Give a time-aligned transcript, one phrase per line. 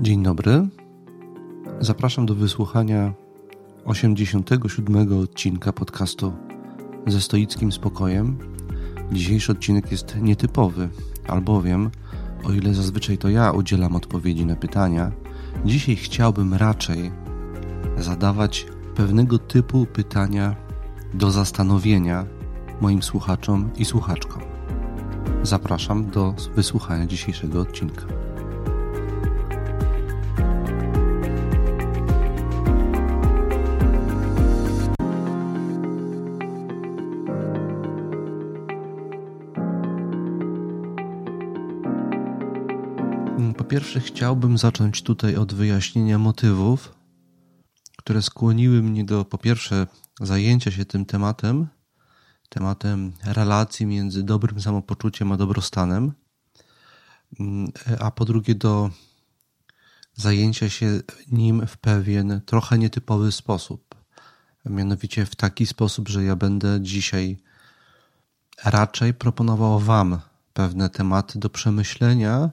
[0.00, 0.68] Dzień dobry.
[1.80, 3.12] Zapraszam do wysłuchania
[3.84, 6.32] 87 odcinka podcastu
[7.06, 8.38] ze stoickim spokojem.
[9.12, 10.88] Dzisiejszy odcinek jest nietypowy,
[11.28, 11.90] albowiem,
[12.44, 15.12] o ile zazwyczaj to ja udzielam odpowiedzi na pytania,
[15.64, 17.12] dzisiaj chciałbym raczej
[17.96, 20.56] zadawać pewnego typu pytania
[21.14, 22.26] do zastanowienia
[22.80, 24.42] moim słuchaczom i słuchaczkom.
[25.42, 28.17] Zapraszam do wysłuchania dzisiejszego odcinka.
[43.68, 46.94] Pierwsze, chciałbym zacząć tutaj od wyjaśnienia motywów,
[47.98, 49.86] które skłoniły mnie do, po pierwsze,
[50.20, 51.66] zajęcia się tym tematem,
[52.48, 56.12] tematem relacji między dobrym samopoczuciem a dobrostanem,
[58.00, 58.90] a po drugie, do
[60.14, 61.00] zajęcia się
[61.32, 63.94] nim w pewien trochę nietypowy sposób.
[64.64, 67.38] Mianowicie w taki sposób, że ja będę dzisiaj
[68.64, 70.20] raczej proponował Wam
[70.52, 72.50] pewne tematy do przemyślenia,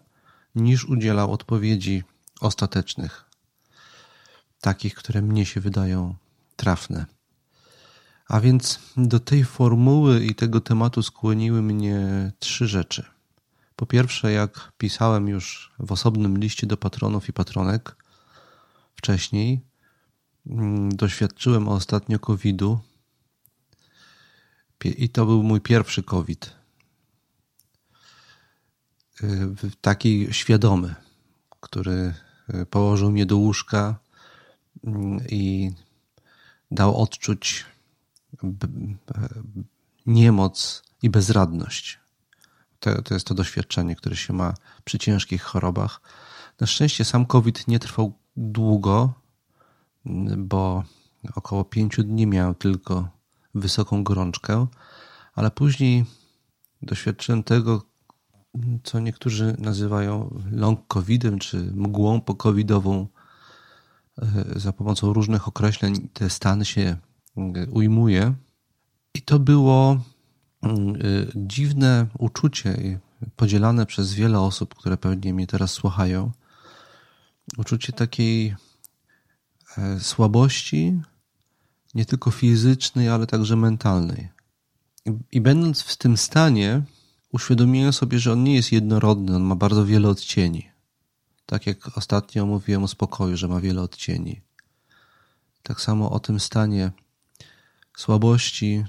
[0.55, 2.03] niż udzielał odpowiedzi
[2.41, 3.25] ostatecznych,
[4.61, 6.15] takich, które mnie się wydają
[6.55, 7.05] trafne.
[8.27, 13.05] A więc do tej formuły i tego tematu skłoniły mnie trzy rzeczy.
[13.75, 17.95] Po pierwsze, jak pisałem już w osobnym liście do patronów i patronek
[18.95, 19.61] wcześniej,
[20.89, 22.79] doświadczyłem ostatnio COVID-u
[24.85, 26.64] i to był mój pierwszy COVID
[29.81, 30.95] taki świadomy,
[31.59, 32.13] który
[32.47, 33.99] e, położył mnie do łóżka
[34.83, 35.71] mm, i
[36.71, 37.65] dał odczuć
[40.05, 41.99] niemoc i bezradność.
[42.79, 46.01] To, to jest to doświadczenie, które się ma przy ciężkich chorobach.
[46.59, 49.13] Na szczęście sam COVID nie trwał długo,
[50.37, 50.83] bo
[51.35, 53.09] około pięciu dni miał tylko
[53.55, 54.67] wysoką gorączkę,
[55.35, 56.05] ale później
[56.81, 57.81] doświadczyłem tego,
[58.83, 63.07] co niektórzy nazywają long covidem, czy mgłą pokowidową.
[64.21, 66.97] E, za pomocą różnych określeń te stany się
[67.37, 68.33] e, ujmuje.
[69.13, 69.99] I to było
[70.61, 70.99] mm, e,
[71.35, 72.99] dziwne uczucie
[73.35, 76.31] podzielane przez wiele osób, które pewnie mnie teraz słuchają.
[77.57, 78.55] Uczucie takiej
[79.99, 81.01] słabości,
[81.93, 84.29] nie tylko fizycznej, ale także mentalnej.
[85.31, 86.81] I będąc w tym stanie,
[87.35, 90.69] uświadomiłem sobie, że on nie jest jednorodny, on ma bardzo wiele odcieni.
[91.45, 94.41] Tak jak ostatnio mówiłem o spokoju, że ma wiele odcieni.
[95.63, 96.91] Tak samo o tym stanie
[97.97, 98.85] słabości,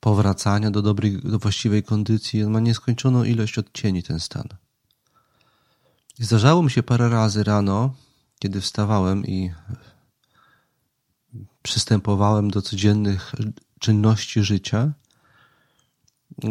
[0.00, 2.44] powracania do dobrej, do właściwej kondycji.
[2.44, 4.48] On ma nieskończoną ilość odcieni, ten stan.
[6.18, 7.94] Zdarzało mi się parę razy rano,
[8.38, 9.52] kiedy wstawałem i
[11.62, 13.32] przystępowałem do codziennych
[13.78, 14.92] czynności życia,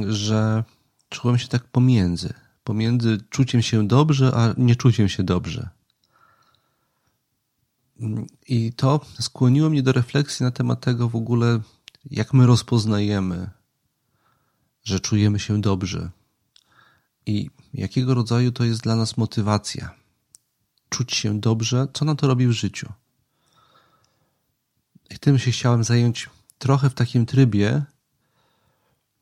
[0.07, 0.63] że
[1.09, 2.33] czułem się tak pomiędzy.
[2.63, 5.69] Pomiędzy czuciem się dobrze, a nieczuciem się dobrze.
[8.47, 11.59] I to skłoniło mnie do refleksji na temat tego w ogóle,
[12.11, 13.49] jak my rozpoznajemy,
[14.83, 16.09] że czujemy się dobrze
[17.25, 19.95] i jakiego rodzaju to jest dla nas motywacja.
[20.89, 22.93] Czuć się dobrze, co na to robi w życiu.
[25.09, 27.83] I tym się chciałem zająć trochę w takim trybie,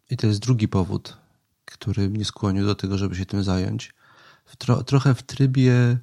[0.09, 1.17] i to jest drugi powód,
[1.79, 3.93] który mnie skłonił do tego, żeby się tym zająć.
[4.45, 5.97] W tro, trochę w trybie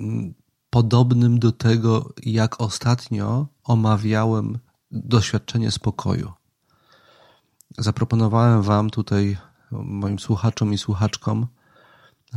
[0.00, 0.34] mm,
[0.70, 4.58] podobnym do tego, jak ostatnio omawiałem
[4.90, 6.32] doświadczenie spokoju.
[7.78, 9.36] Zaproponowałem Wam tutaj,
[9.70, 11.46] moim słuchaczom i słuchaczkom,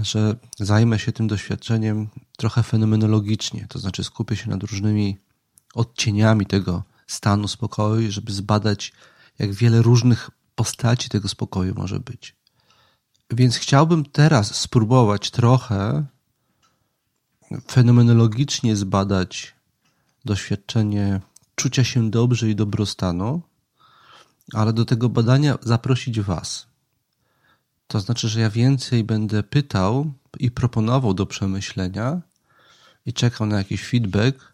[0.01, 2.07] że zajmę się tym doświadczeniem
[2.37, 5.17] trochę fenomenologicznie, to znaczy skupię się nad różnymi
[5.73, 8.93] odcieniami tego stanu spokoju, żeby zbadać,
[9.39, 12.36] jak wiele różnych postaci tego spokoju może być.
[13.29, 16.05] Więc chciałbym teraz spróbować trochę
[17.67, 19.55] fenomenologicznie zbadać
[20.25, 21.21] doświadczenie
[21.55, 23.41] czucia się dobrze i dobrostanu,
[24.53, 26.67] ale do tego badania zaprosić Was.
[27.87, 32.21] To znaczy, że ja więcej będę pytał i proponował do przemyślenia
[33.05, 34.51] i czekał na jakiś feedback,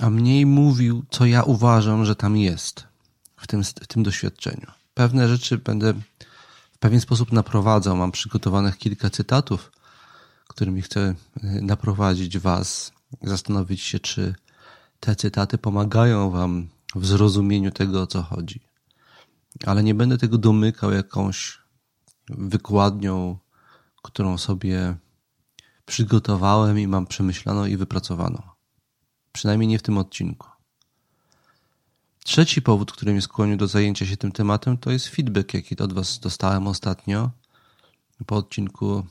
[0.00, 2.86] a mniej mówił, co ja uważam, że tam jest
[3.36, 4.66] w tym, w tym doświadczeniu.
[4.94, 5.94] Pewne rzeczy będę
[6.78, 7.96] w pewien sposób naprowadzał.
[7.96, 9.72] Mam przygotowanych kilka cytatów,
[10.48, 12.92] którymi chcę e, naprowadzić Was,
[13.22, 14.34] zastanowić się, czy
[15.00, 18.60] te cytaty pomagają Wam w zrozumieniu tego, o co chodzi.
[19.66, 21.58] Ale nie będę tego domykał jakąś
[22.28, 23.38] wykładnią,
[24.02, 24.96] którą sobie
[25.86, 28.42] przygotowałem i mam przemyślaną i wypracowaną.
[29.32, 30.48] Przynajmniej nie w tym odcinku.
[32.28, 35.92] Trzeci powód, który mnie skłonił do zajęcia się tym tematem, to jest feedback, jaki od
[35.92, 37.30] Was dostałem ostatnio
[38.26, 39.06] po odcinku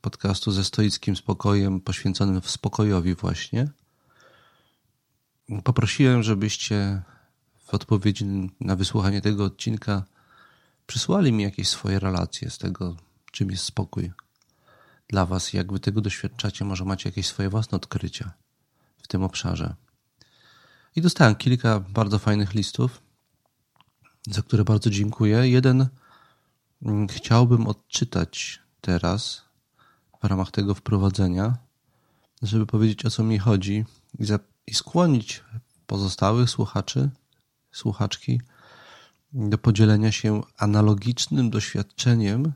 [0.00, 3.68] podcastu ze stoickim spokojem, poświęconym spokojowi właśnie.
[5.64, 7.02] Poprosiłem, żebyście
[7.64, 8.24] w odpowiedzi
[8.60, 10.04] na wysłuchanie tego odcinka
[10.86, 12.96] przysłali mi jakieś swoje relacje z tego,
[13.30, 14.12] czym jest spokój
[15.08, 15.52] dla Was.
[15.52, 18.32] Jak Wy tego doświadczacie, może macie jakieś swoje własne odkrycia
[19.02, 19.74] w tym obszarze.
[20.96, 23.02] I dostałem kilka bardzo fajnych listów,
[24.26, 25.48] za które bardzo dziękuję.
[25.48, 25.88] Jeden
[26.82, 29.42] mm, chciałbym odczytać teraz
[30.22, 31.56] w ramach tego wprowadzenia,
[32.42, 33.84] żeby powiedzieć o co mi chodzi
[34.18, 35.44] i, za, i skłonić
[35.86, 37.10] pozostałych słuchaczy,
[37.72, 38.40] słuchaczki
[39.32, 42.52] do podzielenia się analogicznym doświadczeniem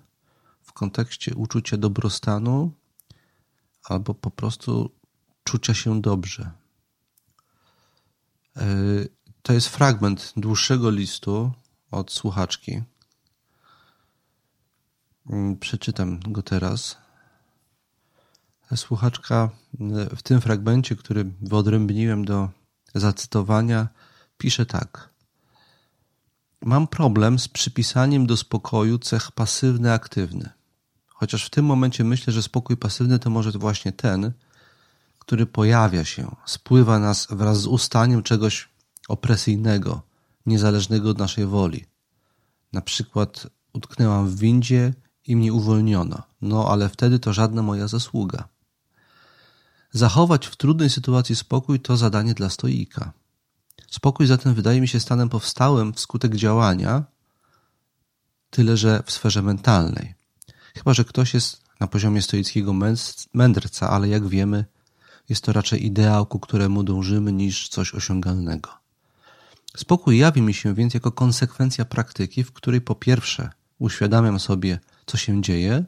[0.62, 2.72] w kontekście uczucia dobrostanu
[3.84, 4.90] albo po prostu
[5.44, 6.50] czucia się dobrze.
[8.56, 8.66] E,
[9.42, 11.52] to jest fragment dłuższego listu
[11.90, 12.82] od słuchaczki.
[15.30, 16.96] Mm, przeczytam go teraz.
[18.76, 19.50] Słuchaczka
[20.16, 22.48] w tym fragmencie, który wyodrębniłem do
[22.94, 23.88] zacytowania,
[24.38, 25.10] pisze tak.
[26.60, 30.48] Mam problem z przypisaniem do spokoju cech pasywny-aktywny.
[31.06, 34.32] Chociaż w tym momencie myślę, że spokój pasywny to może właśnie ten,
[35.26, 38.68] który pojawia się, spływa nas wraz z ustaniem czegoś
[39.08, 40.02] opresyjnego,
[40.46, 41.84] niezależnego od naszej woli.
[42.72, 44.94] Na przykład utknęłam w windzie
[45.26, 48.48] i mnie uwolniono, no ale wtedy to żadna moja zasługa.
[49.92, 53.12] Zachować w trudnej sytuacji spokój to zadanie dla stoika.
[53.90, 57.04] Spokój zatem wydaje mi się stanem powstałym wskutek działania,
[58.50, 60.14] tyle że w sferze mentalnej.
[60.74, 62.72] Chyba, że ktoś jest na poziomie stoickiego
[63.34, 64.64] mędrca, ale jak wiemy,
[65.28, 68.70] jest to raczej ideał, ku któremu dążymy, niż coś osiągalnego.
[69.76, 75.16] Spokój jawi mi się więc jako konsekwencja praktyki, w której po pierwsze uświadamiam sobie, co
[75.16, 75.84] się dzieje,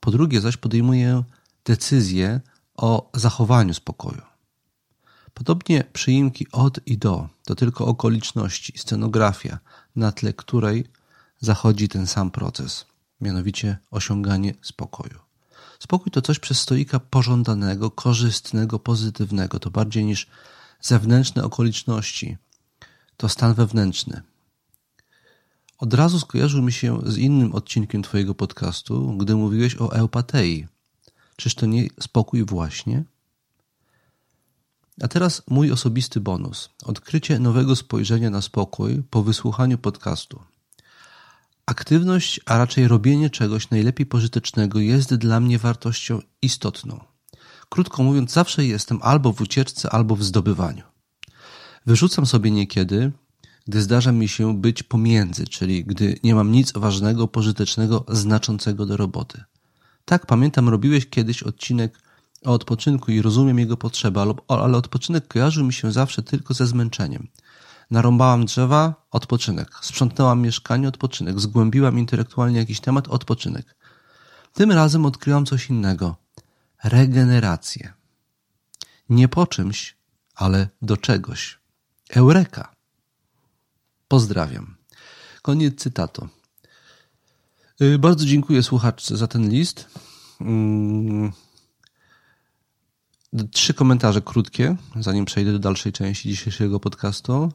[0.00, 1.22] po drugie zaś podejmuję
[1.64, 2.40] decyzję
[2.76, 4.22] o zachowaniu spokoju.
[5.34, 9.58] Podobnie przyimki od i do to tylko okoliczności, scenografia,
[9.96, 10.84] na tle której
[11.40, 12.86] zachodzi ten sam proces,
[13.20, 15.18] mianowicie osiąganie spokoju.
[15.78, 19.58] Spokój to coś przez stoika pożądanego, korzystnego, pozytywnego.
[19.60, 20.26] To bardziej niż
[20.80, 22.36] zewnętrzne okoliczności.
[23.16, 24.22] To stan wewnętrzny.
[25.78, 30.66] Od razu skojarzył mi się z innym odcinkiem Twojego podcastu, gdy mówiłeś o eupatei.
[31.36, 33.04] Czyż to nie spokój właśnie?
[35.02, 36.70] A teraz mój osobisty bonus.
[36.84, 40.40] Odkrycie nowego spojrzenia na spokój po wysłuchaniu podcastu.
[41.66, 47.04] Aktywność, a raczej robienie czegoś najlepiej pożytecznego jest dla mnie wartością istotną.
[47.68, 50.82] Krótko mówiąc, zawsze jestem albo w ucieczce, albo w zdobywaniu.
[51.86, 53.12] Wyrzucam sobie niekiedy,
[53.66, 58.96] gdy zdarza mi się być pomiędzy, czyli gdy nie mam nic ważnego, pożytecznego, znaczącego do
[58.96, 59.44] roboty.
[60.04, 61.98] Tak, pamiętam, robiłeś kiedyś odcinek
[62.44, 67.28] o odpoczynku i rozumiem jego potrzebę, ale odpoczynek kojarzył mi się zawsze tylko ze zmęczeniem.
[67.90, 69.70] Narąbałam drzewa, odpoczynek.
[69.82, 71.40] Sprzątnęłam mieszkanie, odpoczynek.
[71.40, 73.74] Zgłębiłam intelektualnie jakiś temat, odpoczynek.
[74.52, 76.16] Tym razem odkryłam coś innego.
[76.84, 77.92] Regenerację.
[79.08, 79.96] Nie po czymś,
[80.34, 81.58] ale do czegoś.
[82.10, 82.74] Eureka.
[84.08, 84.76] Pozdrawiam.
[85.42, 86.28] Koniec cytatu.
[87.82, 89.86] Y, bardzo dziękuję słuchaczce za ten list.
[90.40, 91.32] Mm.
[93.50, 97.52] Trzy komentarze krótkie, zanim przejdę do dalszej części dzisiejszego podcastu.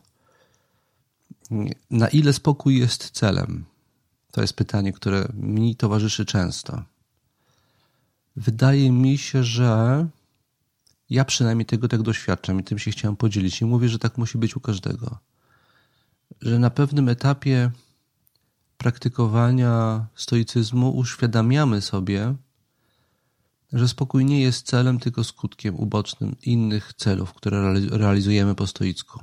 [1.90, 3.66] Na ile spokój jest celem?
[4.32, 6.84] To jest pytanie, które mi towarzyszy często.
[8.36, 10.08] Wydaje mi się, że
[11.10, 13.62] ja przynajmniej tego tak doświadczam i tym się chciałem podzielić.
[13.62, 15.18] I mówię, że tak musi być u każdego.
[16.42, 17.72] Że na pewnym etapie
[18.78, 22.36] praktykowania stoicyzmu uświadamiamy sobie,
[23.74, 29.20] że spokój nie jest celem, tylko skutkiem ubocznym innych celów, które realizujemy po stoicku.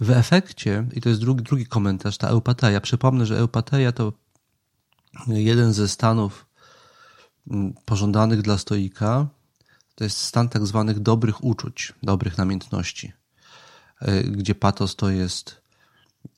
[0.00, 2.80] W efekcie, i to jest drugi, drugi komentarz, ta eupateia.
[2.80, 4.12] Przypomnę, że eupateia to
[5.26, 6.46] jeden ze stanów
[7.50, 9.26] mm, pożądanych dla stoika.
[9.94, 13.12] To jest stan tak zwanych dobrych uczuć, dobrych namiętności,
[14.00, 15.60] e, gdzie patos to jest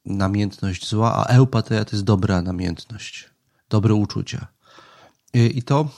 [0.05, 3.31] namiętność zła, a eupateia to jest dobra namiętność,
[3.71, 4.47] dobre uczucia.
[5.35, 5.89] E, I to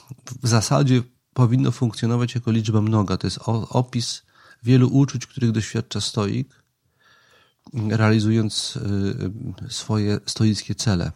[0.42, 1.02] w zasadzie
[1.34, 3.16] powinno funkcjonować jako liczba mnoga.
[3.16, 3.38] To jest
[3.70, 4.22] opis
[4.62, 6.59] wielu uczuć, których doświadcza stoik,
[7.74, 8.76] realizując
[9.68, 11.12] y, swoje stoickie cele.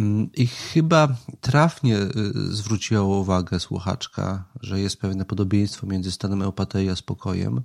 [0.00, 2.10] Mm, I chyba trafnie y,
[2.54, 7.62] zwróciła uwagę słuchaczka, że jest pewne podobieństwo między stanem eupatei a spokojem.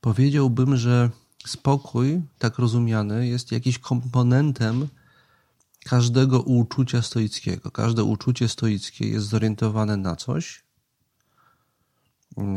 [0.00, 1.10] Powiedziałbym, że
[1.46, 4.88] spokój, tak rozumiany, jest jakiś komponentem
[5.84, 7.70] każdego uczucia stoickiego.
[7.70, 10.62] Każde uczucie stoickie jest zorientowane na coś.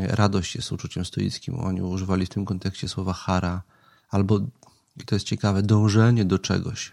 [0.00, 1.60] Radość jest uczuciem stoickim.
[1.60, 3.62] Oni używali w tym kontekście słowa hara,
[4.12, 4.40] albo,
[4.96, 6.92] i to jest ciekawe, dążenie do czegoś.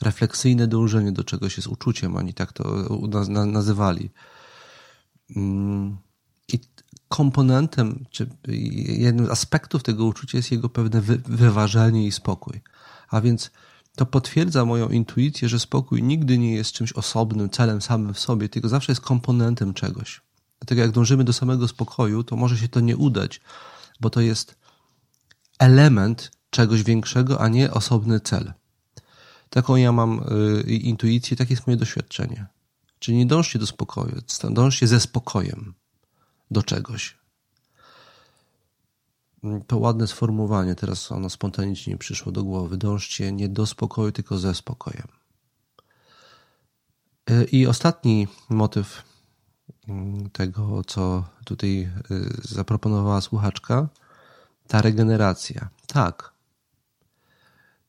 [0.00, 2.64] Refleksyjne dążenie do czegoś jest uczuciem, oni tak to
[3.46, 4.10] nazywali.
[5.36, 5.96] Mm,
[6.52, 6.58] I
[7.08, 8.28] komponentem, czy
[8.98, 12.60] jednym z aspektów tego uczucia jest jego pewne wyważenie i spokój.
[13.08, 13.50] A więc
[13.96, 18.48] to potwierdza moją intuicję, że spokój nigdy nie jest czymś osobnym, celem samym w sobie,
[18.48, 20.20] tylko zawsze jest komponentem czegoś.
[20.60, 23.40] Dlatego jak dążymy do samego spokoju, to może się to nie udać,
[24.00, 24.56] bo to jest
[25.58, 28.52] element czegoś większego, a nie osobny cel.
[29.50, 30.20] Taką ja mam
[30.68, 32.46] y, intuicję, takie jest moje doświadczenie.
[32.98, 34.16] Czyli nie dążcie do spokoju,
[34.50, 35.74] dążcie ze spokojem
[36.50, 37.18] do czegoś.
[39.66, 42.76] To ładne sformułowanie, teraz ono spontanicznie przyszło do głowy.
[42.76, 45.08] Dążcie nie do spokoju, tylko ze spokojem.
[47.30, 49.02] E, I ostatni motyw
[49.88, 51.90] mm, tego, co tutaj e,
[52.42, 53.88] zaproponowała słuchaczka,
[54.68, 55.68] ta regeneracja.
[55.86, 56.32] Tak.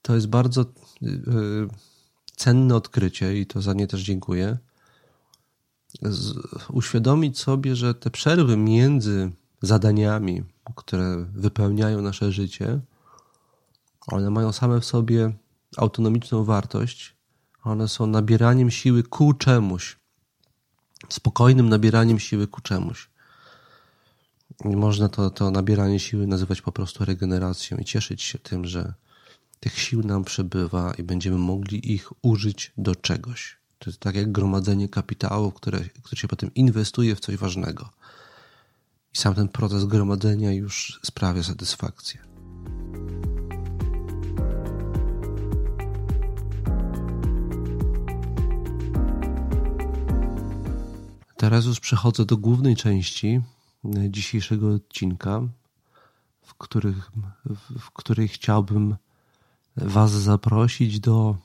[0.01, 0.65] To jest bardzo e,
[2.35, 4.57] cenne odkrycie i to za nie też dziękuję.
[6.69, 9.31] Uświadomić sobie, że te przerwy między
[9.61, 10.43] zadaniami,
[10.75, 12.79] które wypełniają nasze życie,
[14.07, 15.33] one mają same w sobie
[15.77, 17.15] autonomiczną wartość.
[17.63, 19.97] One są nabieraniem siły ku czemuś,
[21.09, 23.08] spokojnym nabieraniem siły ku czemuś.
[24.65, 28.93] Można to, to nabieranie siły nazywać po prostu regeneracją i cieszyć się tym, że
[29.59, 33.57] tych sił nam przebywa i będziemy mogli ich użyć do czegoś.
[33.79, 37.89] To jest tak jak gromadzenie kapitału, które, które się potem inwestuje w coś ważnego.
[39.13, 42.19] I sam ten proces gromadzenia już sprawia satysfakcję.
[51.37, 53.41] Teraz już przechodzę do głównej części
[53.85, 55.41] dzisiejszego odcinka,
[56.41, 57.11] w, których,
[57.79, 58.95] w której chciałbym
[59.75, 61.35] Was zaprosić do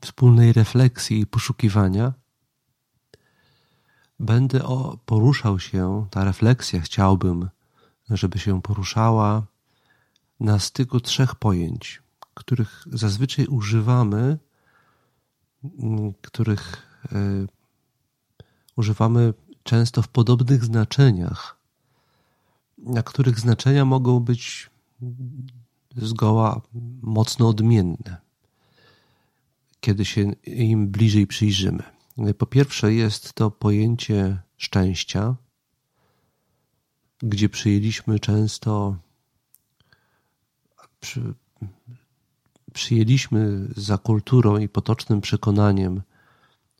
[0.00, 2.12] wspólnej refleksji i poszukiwania.
[4.20, 7.48] Będę o, poruszał się, ta refleksja chciałbym,
[8.10, 9.46] żeby się poruszała
[10.40, 12.02] na styku trzech pojęć,
[12.34, 14.38] których zazwyczaj używamy,
[15.64, 17.46] mm, których y,
[18.76, 21.56] używamy często w podobnych znaczeniach,
[22.78, 24.70] na których znaczenia mogą być
[25.96, 26.60] zgoła
[27.02, 28.16] mocno odmienne,
[29.80, 31.82] kiedy się im bliżej przyjrzymy.
[32.38, 35.36] Po pierwsze, jest to pojęcie szczęścia,
[37.18, 38.96] gdzie przyjęliśmy często,
[41.00, 41.34] przy,
[42.72, 46.02] przyjęliśmy za kulturą i potocznym przekonaniem,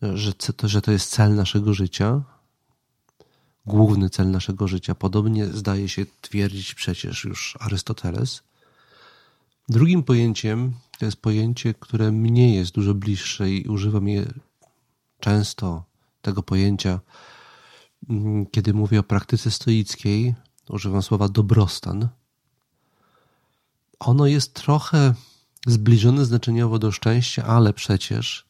[0.02, 0.32] że
[0.64, 2.22] że to jest cel naszego życia,
[3.66, 4.94] główny cel naszego życia.
[4.94, 8.42] Podobnie zdaje się twierdzić przecież już Arystoteles.
[9.68, 14.32] Drugim pojęciem to jest pojęcie, które mnie jest dużo bliższe i używam je
[15.20, 15.84] często
[16.22, 17.00] tego pojęcia,
[18.08, 20.34] mm, kiedy mówię o praktyce stoickiej,
[20.68, 22.08] używam słowa dobrostan.
[23.98, 25.14] Ono jest trochę
[25.66, 28.46] zbliżone znaczeniowo do szczęścia, ale przecież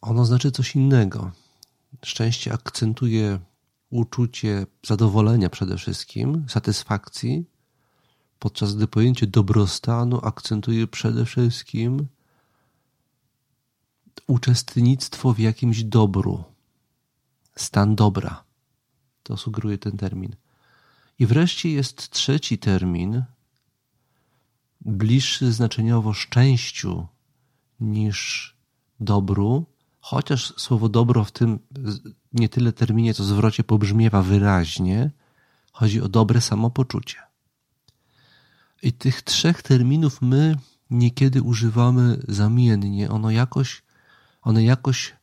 [0.00, 1.30] ono znaczy coś innego.
[2.04, 3.38] Szczęście akcentuje
[3.90, 7.44] uczucie zadowolenia przede wszystkim, satysfakcji,
[8.38, 12.06] podczas gdy pojęcie dobrostanu akcentuje przede wszystkim
[14.26, 16.44] uczestnictwo w jakimś dobru,
[17.56, 18.44] stan dobra.
[19.22, 20.36] To sugeruje ten termin.
[21.18, 23.24] I wreszcie jest trzeci termin,
[24.80, 27.06] bliższy znaczeniowo szczęściu
[27.80, 28.54] niż
[29.00, 29.66] dobru,
[30.06, 31.58] chociaż słowo dobro w tym
[32.32, 35.10] nie tyle terminie, co zwrocie pobrzmiewa wyraźnie,
[35.72, 37.18] chodzi o dobre samopoczucie.
[38.82, 40.56] I tych trzech terminów my
[40.90, 43.10] niekiedy używamy zamiennie.
[43.10, 43.82] Ono jakoś
[44.42, 45.16] one jakoś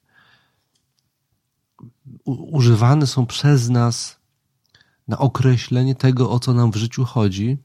[2.25, 4.19] używane są przez nas
[5.07, 7.57] na określenie tego, o co nam w życiu chodzi,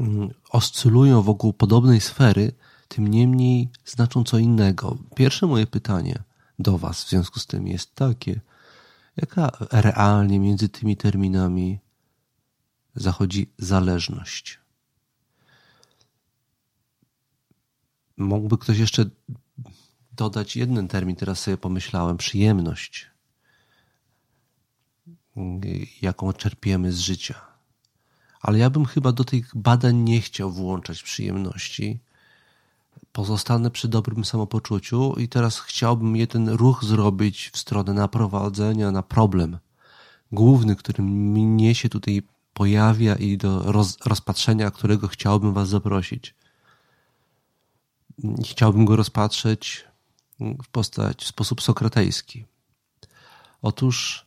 [0.00, 2.52] mm, oscylują wokół podobnej sfery,
[2.94, 4.98] tym niemniej znaczą co innego.
[5.14, 6.22] Pierwsze moje pytanie
[6.58, 8.40] do Was w związku z tym jest takie:
[9.16, 11.78] jaka realnie między tymi terminami
[12.94, 14.60] zachodzi zależność?
[18.16, 19.04] Mógłby ktoś jeszcze
[20.12, 23.10] dodać jeden termin, teraz sobie pomyślałem, przyjemność,
[26.02, 27.40] jaką czerpiemy z życia.
[28.40, 32.00] Ale ja bym chyba do tych badań nie chciał włączać przyjemności.
[33.12, 39.58] Pozostanę przy dobrym samopoczuciu i teraz chciałbym jeden ruch zrobić w stronę naprowadzenia na problem
[40.32, 42.22] główny, który mnie się tutaj
[42.54, 46.34] pojawia i do roz, rozpatrzenia, którego chciałbym Was zaprosić.
[48.44, 49.84] Chciałbym go rozpatrzeć
[50.40, 52.44] w postać, w sposób sokratejski.
[53.62, 54.26] Otóż,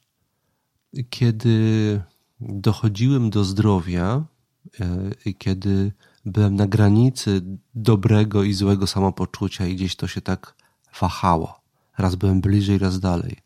[1.10, 2.02] kiedy
[2.40, 4.24] dochodziłem do zdrowia,
[5.26, 5.92] e, kiedy
[6.26, 7.42] byłem na granicy
[7.76, 10.56] dobrego i złego samopoczucia i gdzieś to się tak
[11.02, 11.60] wahało.
[11.98, 13.38] Raz byłem bliżej, raz dalej.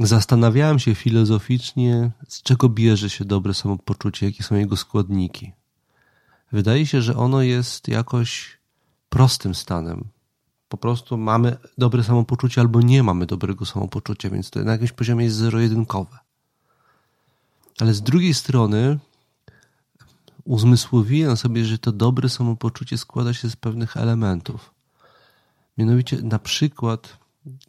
[0.00, 5.52] Zastanawiałem się filozoficznie, z czego bierze się dobre samopoczucie, jakie są jego składniki.
[6.52, 8.58] Wydaje się, że ono jest jakoś
[9.08, 10.04] prostym stanem.
[10.68, 15.24] Po prostu mamy dobre samopoczucie albo nie mamy dobrego samopoczucia, więc to na jakimś poziomie
[15.24, 16.18] jest zero-jedynkowe.
[17.80, 18.98] Ale z drugiej strony
[20.48, 24.74] uzmysłowiłem sobie, że to dobre samopoczucie składa się z pewnych elementów.
[25.78, 27.18] Mianowicie na przykład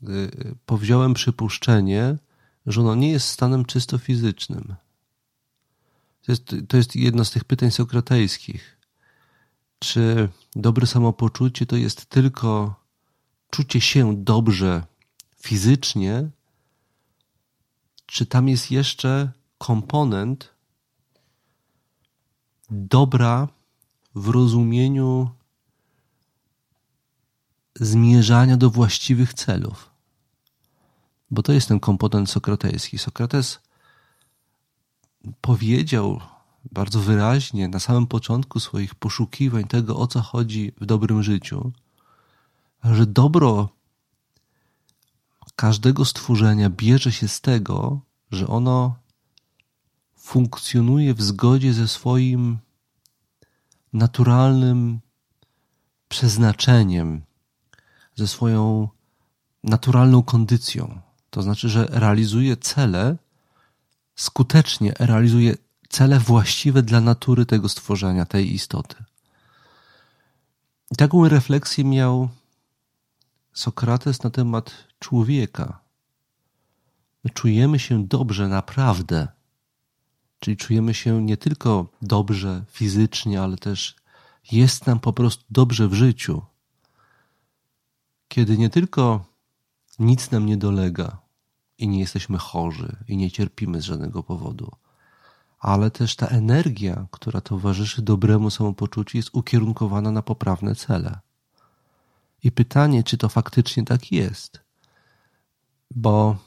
[0.07, 2.17] Y, powziąłem przypuszczenie,
[2.65, 4.75] że ono nie jest stanem czysto fizycznym.
[6.21, 8.77] To jest, to jest jedno z tych pytań sokratejskich.
[9.79, 12.75] Czy dobre samopoczucie to jest tylko
[13.50, 14.83] czucie się dobrze
[15.41, 16.29] fizycznie,
[18.05, 20.53] czy tam jest jeszcze komponent
[22.72, 23.48] dobra
[24.16, 25.30] w rozumieniu
[27.76, 29.90] zmierzania do właściwych celów.
[31.32, 32.98] Bo to jest ten komponent sokratejski.
[32.98, 33.60] Sokrates
[35.42, 36.22] powiedział
[36.72, 41.72] bardzo wyraźnie na samym początku swoich poszukiwań tego, o co chodzi w dobrym życiu,
[42.84, 43.70] że dobro
[45.56, 48.96] każdego stworzenia bierze się z tego, że ono
[50.29, 52.57] funkcjonuje w zgodzie ze swoim
[53.94, 55.00] naturalnym
[56.09, 57.22] przeznaczeniem,
[58.15, 58.89] ze swoją
[59.63, 61.01] naturalną kondycją.
[61.29, 63.18] To znaczy, że realizuje cele,
[64.15, 65.55] skutecznie realizuje
[65.89, 68.96] cele właściwe dla natury tego stworzenia, tej istoty.
[70.92, 72.29] I taką refleksję miał
[73.53, 75.79] Sokrates na temat człowieka.
[77.24, 79.39] My czujemy się dobrze naprawdę,
[80.40, 83.96] czyli czujemy się nie tylko dobrze fizycznie, ale też
[84.52, 86.42] jest nam po prostu dobrze w życiu
[88.30, 89.25] kiedy nie tylko
[90.00, 91.18] nic nam nie dolega
[91.78, 94.72] i nie jesteśmy chorzy i nie cierpimy z żadnego powodu,
[95.60, 101.20] ale też ta energia, która towarzyszy dobremu samopoczuciu, jest ukierunkowana na poprawne cele.
[102.44, 104.60] I pytanie, czy to faktycznie tak jest,
[105.92, 106.38] bo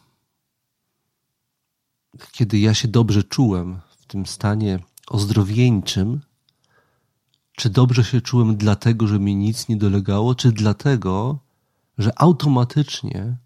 [2.32, 6.20] kiedy ja się dobrze czułem w tym stanie ozdrowieńczym,
[7.56, 11.38] czy dobrze się czułem dlatego, że mi nic nie dolegało, czy dlatego,
[11.98, 13.36] że automatycznie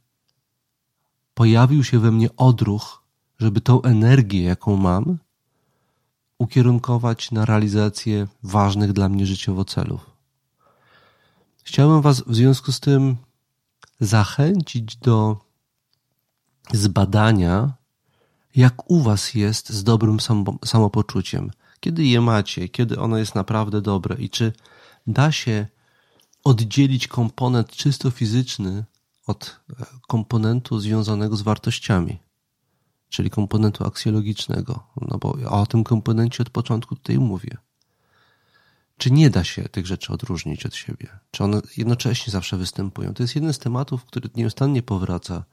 [1.34, 3.02] pojawił się we mnie odruch,
[3.38, 5.18] żeby tą energię, jaką mam,
[6.38, 10.10] ukierunkować na realizację ważnych dla mnie życiowo celów.
[11.62, 13.16] Chciałbym Was w związku z tym
[14.00, 15.36] zachęcić do
[16.72, 17.72] zbadania,
[18.56, 20.18] jak u Was jest z dobrym
[20.64, 24.52] samopoczuciem, kiedy je macie, kiedy ono jest naprawdę dobre i czy
[25.06, 25.66] da się
[26.44, 28.84] oddzielić komponent czysto fizyczny
[29.26, 32.18] od e, komponentu związanego z wartościami,
[33.08, 34.86] czyli komponentu aksjologicznego.
[35.00, 37.56] No bo o tym komponencie od początku tutaj mówię.
[38.98, 41.08] Czy nie da się tych rzeczy odróżnić od siebie?
[41.30, 43.14] Czy one jednocześnie zawsze występują?
[43.14, 45.44] To jest jeden z tematów, który nieustannie powraca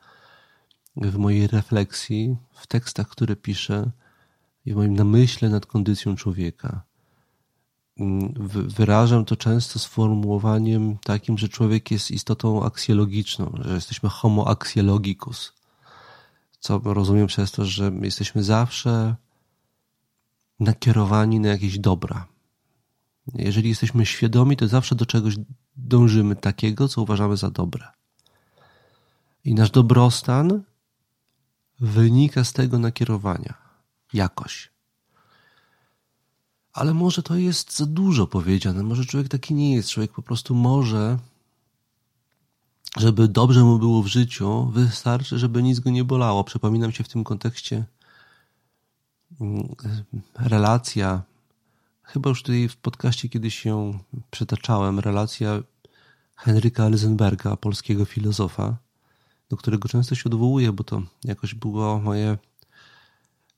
[0.95, 3.91] w mojej refleksji, w tekstach, które piszę
[4.65, 6.83] i w moim namyśle nad kondycją człowieka
[8.53, 15.53] wyrażam to często sformułowaniem takim, że człowiek jest istotą aksjologiczną, że jesteśmy homo axiologicus.
[16.59, 19.15] Co rozumiem przez to, że jesteśmy zawsze
[20.59, 22.27] nakierowani na jakieś dobra.
[23.33, 25.35] Jeżeli jesteśmy świadomi, to zawsze do czegoś
[25.75, 27.87] dążymy takiego, co uważamy za dobre.
[29.43, 30.63] I nasz dobrostan
[31.79, 33.53] wynika z tego nakierowania
[34.13, 34.73] jakoś.
[36.73, 38.83] Ale może to jest za dużo powiedziane.
[38.83, 39.89] Może człowiek taki nie jest.
[39.89, 41.17] Człowiek po prostu może,
[42.97, 46.43] żeby dobrze mu było w życiu, wystarczy, żeby nic go nie bolało.
[46.43, 47.85] Przypominam się w tym kontekście
[49.41, 49.75] mm,
[50.35, 51.21] relacja,
[52.03, 53.99] chyba już tutaj w podcaście kiedyś się
[54.31, 55.63] przytaczałem, relacja
[56.35, 58.77] Henryka Elzenberga, polskiego filozofa,
[59.53, 62.37] do którego często się odwołuję, bo to jakoś było moje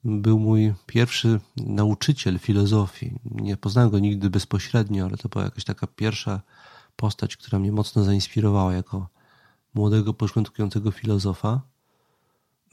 [0.04, 3.20] był mój pierwszy nauczyciel filozofii.
[3.26, 6.42] Nie poznałem go nigdy bezpośrednio, ale to była jakaś taka pierwsza
[6.96, 9.08] postać, która mnie mocno zainspirowała jako
[9.74, 11.62] młodego, początkującego filozofa.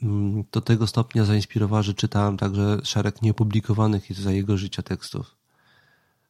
[0.01, 5.35] Mm, do tego stopnia zainspirowała, że czytałem także szereg nieopublikowanych za jego życia tekstów.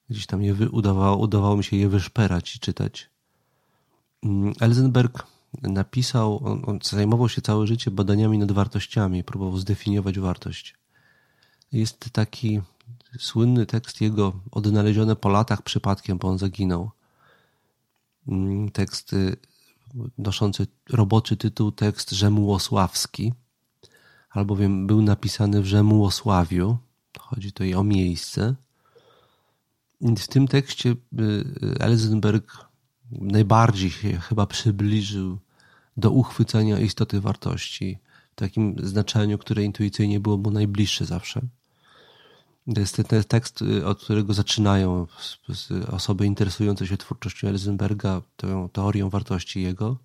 [0.10, 3.10] Gdzieś tam je udawało, udawało mi się je wyszperać i czytać.
[4.24, 10.76] Mm, Elzenberg napisał, on, on zajmował się całe życie badaniami nad wartościami, próbował zdefiniować wartość.
[11.72, 12.62] Jest taki
[13.20, 16.92] słynny tekst jego odnaleziony po latach przypadkiem, bo on zaginął.
[18.28, 19.16] Mm, tekst
[20.18, 23.34] noszący roboczy tytuł tekst Rzemułosławski,
[24.30, 26.78] albowiem był napisany w Rzemułosławiu.
[27.20, 28.56] Chodzi tutaj o miejsce.
[30.02, 30.96] W tym tekście y,
[31.80, 32.68] Elzenberg
[33.12, 33.90] najbardziej
[34.20, 35.38] chyba przybliżył
[35.98, 37.98] do uchwycenia istoty wartości
[38.32, 41.42] w takim znaczeniu, które intuicyjnie było mu najbliższe zawsze.
[42.74, 45.08] To jest ten tekst, y, od którego zaczynają
[45.92, 49.98] osoby interesujące się twórczością Elzenberga, tą teorią wartości jego.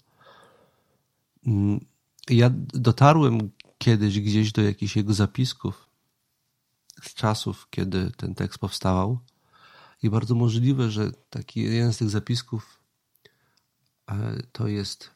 [1.46, 1.84] Mm,
[2.30, 5.88] ja dotarłem kiedyś gdzieś do jakichś jego zapisków
[7.02, 9.18] z czasów, kiedy ten tekst powstawał.
[10.02, 12.78] I bardzo możliwe, że taki jeden z tych zapisków
[14.08, 15.10] e, to jest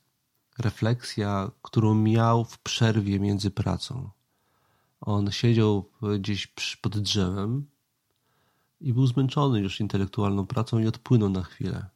[0.59, 4.11] refleksja, którą miał w przerwie między pracą.
[5.01, 6.47] On siedział gdzieś
[6.81, 7.67] pod drzewem
[8.81, 11.87] i był zmęczony już intelektualną pracą i odpłynął na chwilę.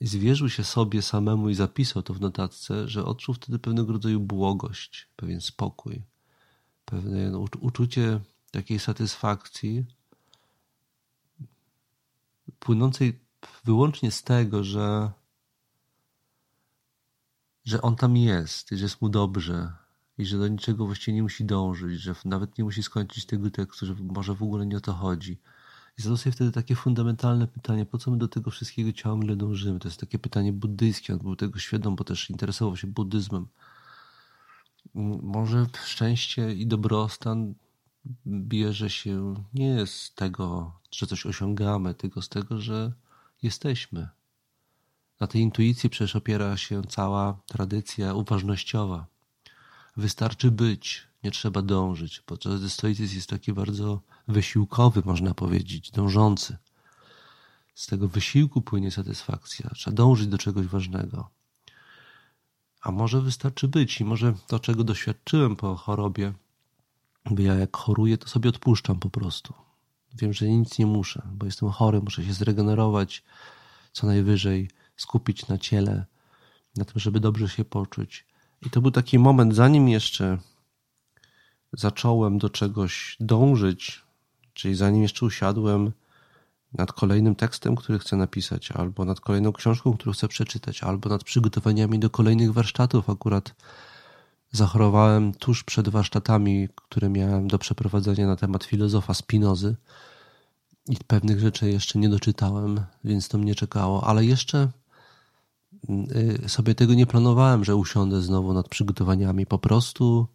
[0.00, 4.20] I zwierzył się sobie samemu i zapisał to w notatce, że odczuł wtedy pewnego rodzaju
[4.20, 6.02] błogość, pewien spokój,
[6.84, 9.84] pewne uczucie takiej satysfakcji,
[12.58, 13.20] płynącej
[13.64, 15.12] wyłącznie z tego, że,
[17.64, 19.72] że on tam jest, że jest mu dobrze,
[20.18, 23.86] i że do niczego właściwie nie musi dążyć, że nawet nie musi skończyć tego tekstu,
[23.86, 25.40] że może w ogóle nie o to chodzi.
[25.98, 29.78] I zadał sobie wtedy takie fundamentalne pytanie, po co my do tego wszystkiego ciągle dążymy?
[29.78, 33.46] To jest takie pytanie buddyjskie, on był tego świadom, bo też interesował się buddyzmem.
[35.22, 37.54] Może szczęście i dobrostan
[38.26, 42.92] bierze się nie z tego, że coś osiągamy, tylko z tego, że
[43.42, 44.08] jesteśmy.
[45.22, 49.06] Na tej intuicji przecież opiera się cała tradycja uważnościowa.
[49.96, 56.56] Wystarczy być, nie trzeba dążyć, podczas stoicyzm jest taki bardzo wysiłkowy, można powiedzieć, dążący.
[57.74, 59.70] Z tego wysiłku płynie satysfakcja.
[59.74, 61.30] Trzeba dążyć do czegoś ważnego.
[62.80, 66.32] A może wystarczy być i może to, czego doświadczyłem po chorobie,
[67.30, 69.54] bo ja jak choruję, to sobie odpuszczam po prostu.
[70.14, 73.22] Wiem, że nic nie muszę, bo jestem chory, muszę się zregenerować,
[73.92, 74.68] co najwyżej
[75.02, 76.04] skupić na ciele,
[76.76, 78.26] na tym, żeby dobrze się poczuć.
[78.66, 80.38] I to był taki moment, zanim jeszcze
[81.72, 84.02] zacząłem do czegoś dążyć,
[84.54, 85.92] czyli zanim jeszcze usiadłem
[86.72, 91.24] nad kolejnym tekstem, który chcę napisać, albo nad kolejną książką, którą chcę przeczytać, albo nad
[91.24, 93.10] przygotowaniami do kolejnych warsztatów.
[93.10, 93.54] Akurat
[94.52, 99.76] zachorowałem tuż przed warsztatami, które miałem do przeprowadzenia na temat filozofa Spinozy
[100.88, 104.68] i pewnych rzeczy jeszcze nie doczytałem, więc to mnie czekało, ale jeszcze
[106.46, 109.46] sobie tego nie planowałem, że usiądę znowu nad przygotowaniami.
[109.46, 110.26] Po prostu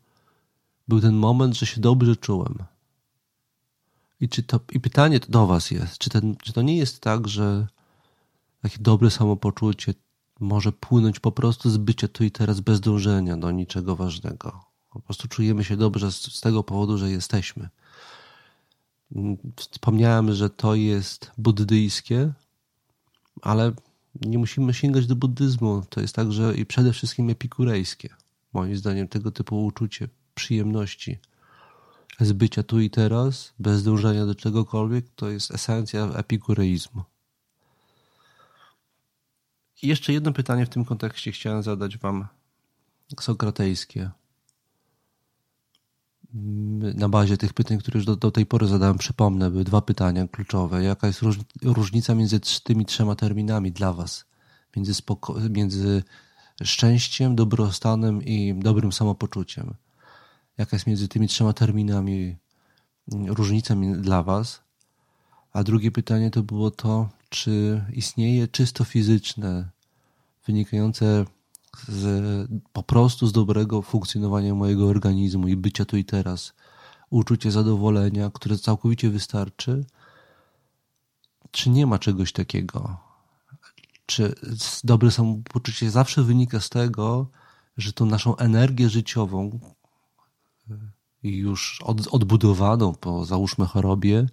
[0.88, 2.58] był ten moment, że się dobrze czułem.
[4.20, 7.28] I, czy to, i pytanie do Was jest: czy, ten, czy to nie jest tak,
[7.28, 7.68] że
[8.62, 9.94] takie dobre samopoczucie
[10.40, 14.64] może płynąć po prostu z bycia tu i teraz bez dążenia do niczego ważnego?
[14.90, 17.70] Po prostu czujemy się dobrze z, z tego powodu, że jesteśmy.
[19.56, 22.34] Wspomniałem, że to jest buddyjskie,
[23.42, 23.72] ale
[24.22, 25.84] nie musimy sięgać do buddyzmu.
[25.90, 28.10] To jest także i przede wszystkim epikurejskie.
[28.54, 31.18] Moim zdaniem tego typu uczucie przyjemności
[32.20, 37.04] z bycia tu i teraz, bez dążenia do czegokolwiek, to jest esencja epikureizmu.
[39.82, 42.28] I jeszcze jedno pytanie w tym kontekście chciałem zadać wam
[43.20, 44.12] sokratejskie
[46.96, 50.28] na bazie tych pytań, które już do, do tej pory zadałem, przypomnę, były dwa pytania
[50.28, 50.84] kluczowe.
[50.84, 51.22] Jaka jest
[51.64, 54.26] różnica między tymi trzema terminami dla Was?
[54.76, 56.04] Między, spoko- między
[56.64, 59.74] szczęściem, dobrostanem i dobrym samopoczuciem.
[60.58, 62.36] Jaka jest między tymi trzema terminami
[63.28, 64.62] różnica dla Was?
[65.54, 69.70] A drugie pytanie to było to, czy istnieje czysto fizyczne,
[70.48, 71.26] wynikające
[71.88, 76.54] z, po prostu z dobrego funkcjonowania mojego organizmu i bycia tu i teraz,
[77.10, 79.86] uczucie zadowolenia, które całkowicie wystarczy,
[81.52, 83.08] czy nie ma czegoś takiego?
[84.08, 84.36] czy
[84.84, 87.30] dobre samopoczucie zawsze wynika z tego,
[87.78, 89.60] że tą naszą energię życiową,
[91.24, 94.28] już od, odbudowaną po załóżmy chorobie,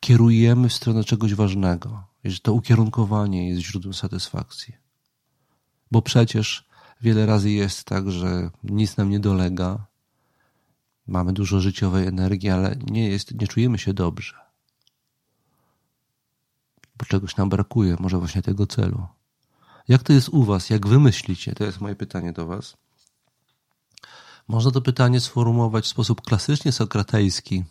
[0.00, 4.74] kierujemy w stronę czegoś ważnego i że to ukierunkowanie jest źródłem satysfakcji.
[5.90, 6.68] Bo przecież
[7.00, 9.86] wiele razy jest tak, że nic nam nie dolega,
[11.06, 14.36] mamy dużo życiowej energii, ale nie, jest, nie czujemy się dobrze.
[16.98, 19.06] Bo czegoś nam brakuje, może właśnie tego celu.
[19.88, 20.70] Jak to jest u Was?
[20.70, 21.54] Jak wy myślicie?
[21.54, 22.76] To jest moje pytanie do Was.
[24.48, 27.64] Można to pytanie sformułować w sposób klasycznie sokratejski,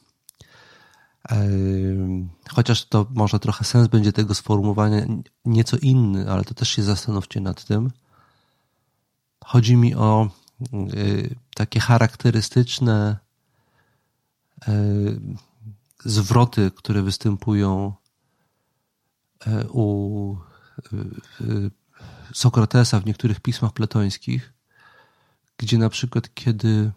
[2.49, 5.05] chociaż to może trochę sens będzie tego sformułowania
[5.45, 7.91] nieco inny, ale to też się zastanówcie nad tym.
[9.47, 10.29] Chodzi mi o
[10.93, 13.17] y, takie charakterystyczne
[14.67, 15.19] y,
[16.05, 17.93] zwroty, które występują
[19.47, 20.37] y, u
[22.33, 24.53] Sokratesa w niektórych pismach platońskich,
[25.57, 26.91] gdzie na przykład kiedy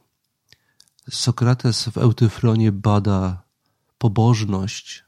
[1.11, 3.43] Sokrates w Eutyfronie bada
[3.99, 5.05] pobożność,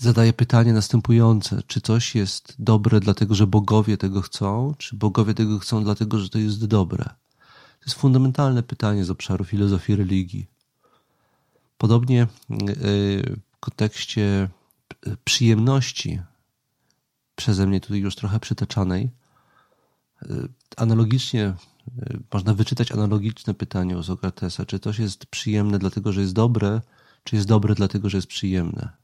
[0.00, 5.58] zadaje pytanie następujące: czy coś jest dobre dlatego, że bogowie tego chcą, czy bogowie tego
[5.58, 7.04] chcą dlatego, że to jest dobre?
[7.78, 10.46] To jest fundamentalne pytanie z obszaru filozofii religii.
[11.78, 12.26] Podobnie y,
[13.52, 14.48] w kontekście
[15.24, 16.20] przyjemności,
[17.36, 19.10] przeze mnie tutaj już trochę przytaczanej,
[20.22, 21.54] y, analogicznie
[21.98, 26.80] y, można wyczytać analogiczne pytanie u Sokratesa, czy coś jest przyjemne dlatego, że jest dobre,
[27.24, 29.03] czy jest dobre dlatego, że jest przyjemne?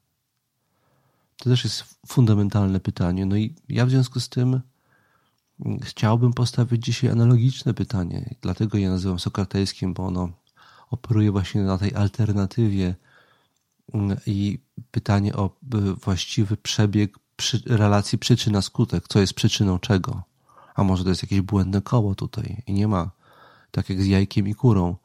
[1.41, 3.27] To też jest fundamentalne pytanie.
[3.27, 4.61] No i ja w związku z tym
[5.83, 8.35] chciałbym postawić dzisiaj analogiczne pytanie.
[8.41, 10.29] Dlatego je nazywam sokratejskim, bo ono
[10.91, 12.95] operuje właśnie na tej alternatywie
[13.95, 14.59] mm, i
[14.91, 19.09] pytanie o y, właściwy przebieg przy, relacji przyczyna-skutek.
[19.09, 20.23] Co jest przyczyną czego?
[20.75, 23.11] A może to jest jakieś błędne koło tutaj i nie ma,
[23.71, 24.97] tak jak z jajkiem i kurą,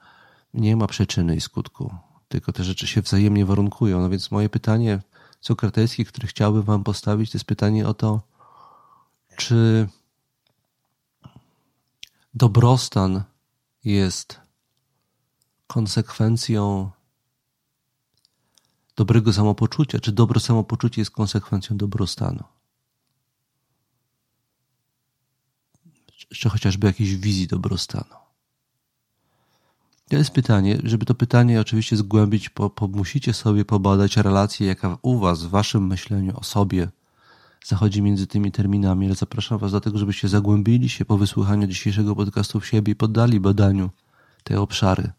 [0.53, 1.95] nie ma przyczyny i skutku
[2.27, 4.01] tylko te rzeczy się wzajemnie warunkują.
[4.01, 4.99] No więc moje pytanie
[5.45, 8.21] sokratejskie, które chciałbym wam postawić, to jest pytanie o to,
[9.37, 9.89] czy
[12.33, 13.23] dobrostan
[13.83, 14.39] jest
[15.67, 16.91] konsekwencją
[18.95, 22.43] dobrego samopoczucia, czy dobre samopoczucie jest konsekwencją dobrostanu.
[26.29, 28.24] Czy chociażby jakiejś wizji dobrostanu.
[30.09, 34.97] To jest pytanie, żeby to pytanie oczywiście zgłębić, po, po, musicie sobie pobadać relację, jaka
[35.01, 36.87] u was, w waszym myśleniu o sobie
[37.65, 42.15] zachodzi między tymi terminami, ale zapraszam was do tego, żebyście zagłębili się po wysłuchaniu dzisiejszego
[42.15, 43.89] podcastu w siebie i poddali badaniu
[44.43, 45.11] te obszary.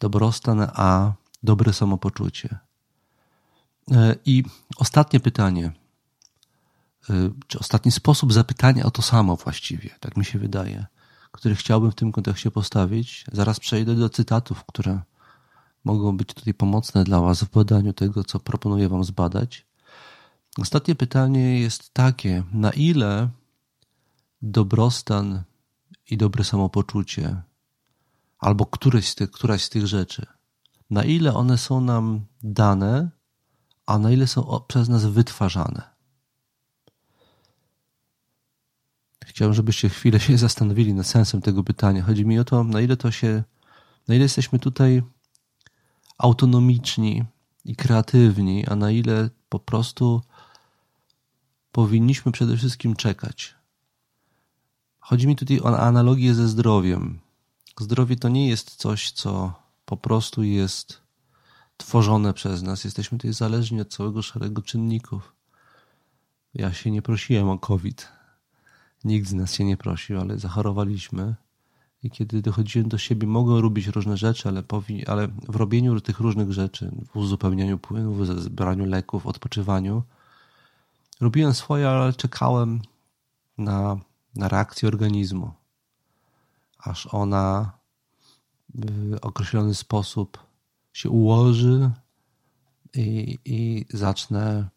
[0.00, 2.58] Dobrostan, a dobre samopoczucie.
[3.90, 4.44] E, I
[4.76, 5.72] ostatnie pytanie,
[7.10, 10.86] e, czy ostatni sposób zapytania o to samo właściwie, tak mi się wydaje
[11.36, 13.24] który chciałbym w tym kontekście postawić.
[13.32, 15.00] Zaraz przejdę do cytatów, które
[15.84, 19.66] mogą być tutaj pomocne dla Was w badaniu tego, co proponuję Wam zbadać.
[20.58, 23.28] Ostatnie pytanie jest takie: na ile
[24.42, 25.42] dobrostan
[26.10, 27.42] i dobre samopoczucie,
[28.38, 30.26] albo któryś z tych, któraś z tych rzeczy,
[30.90, 33.10] na ile one są nam dane,
[33.86, 35.95] a na ile są przez nas wytwarzane?
[39.26, 42.02] Chciałbym, żebyście chwilę się zastanowili nad sensem tego pytania.
[42.02, 43.42] Chodzi mi o to, na ile to się,
[44.08, 45.02] na ile jesteśmy tutaj
[46.18, 47.24] autonomiczni
[47.64, 50.22] i kreatywni, a na ile po prostu
[51.72, 53.54] powinniśmy przede wszystkim czekać.
[55.00, 57.18] Chodzi mi tutaj o analogię ze zdrowiem.
[57.80, 59.52] Zdrowie to nie jest coś, co
[59.84, 61.00] po prostu jest
[61.76, 62.84] tworzone przez nas.
[62.84, 65.32] Jesteśmy tutaj zależni od całego szeregu czynników.
[66.54, 68.15] Ja się nie prosiłem o COVID.
[69.06, 71.34] Nikt z nas się nie prosił, ale zachorowaliśmy.
[72.02, 76.20] I kiedy dochodziłem do siebie, mogłem robić różne rzeczy, ale, powi- ale w robieniu tych
[76.20, 80.02] różnych rzeczy, w uzupełnianiu płynów, w zbraniu leków, odpoczywaniu,
[81.20, 82.80] robiłem swoje, ale czekałem
[83.58, 83.96] na,
[84.34, 85.52] na reakcję organizmu,
[86.78, 87.72] aż ona
[88.74, 90.38] w określony sposób
[90.92, 91.90] się ułoży
[92.94, 94.68] i, i zacznę